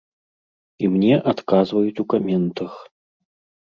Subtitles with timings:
[0.85, 2.85] І мне адказваюць у каментах.